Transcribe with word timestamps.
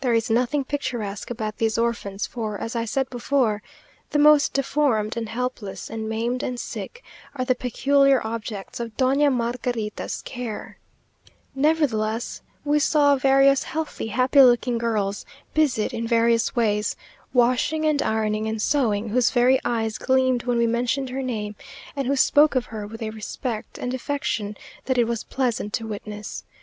There 0.00 0.14
is 0.14 0.30
nothing 0.30 0.64
picturesque 0.64 1.28
about 1.30 1.58
these 1.58 1.76
orphans, 1.76 2.26
for, 2.26 2.56
as 2.58 2.74
I 2.74 2.86
said 2.86 3.10
before, 3.10 3.62
the 4.08 4.18
most 4.18 4.54
deformed 4.54 5.18
and 5.18 5.28
helpless, 5.28 5.90
and 5.90 6.08
maimed 6.08 6.42
and 6.42 6.58
sick, 6.58 7.04
are 7.34 7.44
the 7.44 7.54
peculiar 7.54 8.26
objects 8.26 8.80
of 8.80 8.96
Doña 8.96 9.30
Margarita's 9.30 10.22
care; 10.22 10.78
nevertheless, 11.54 12.40
we 12.64 12.78
saw 12.78 13.16
various 13.16 13.64
healthy, 13.64 14.06
happy 14.06 14.40
looking 14.40 14.78
girls, 14.78 15.26
busied 15.52 15.92
in 15.92 16.08
various 16.08 16.56
ways, 16.56 16.96
washing 17.34 17.84
and 17.84 18.00
ironing, 18.00 18.46
and 18.46 18.62
sewing, 18.62 19.10
whose 19.10 19.28
very 19.30 19.60
eyes 19.62 19.98
gleamed 19.98 20.44
when 20.44 20.56
we 20.56 20.66
mentioned 20.66 21.10
her 21.10 21.22
name, 21.22 21.54
and 21.94 22.06
who 22.06 22.16
spoke 22.16 22.54
of 22.54 22.64
her 22.72 22.86
with 22.86 23.02
a 23.02 23.10
respect 23.10 23.76
and 23.76 23.92
affection 23.92 24.56
that 24.86 24.96
it 24.96 25.04
was 25.04 25.22
pleasant 25.22 25.74
to 25.74 25.86
witness. 25.86 26.44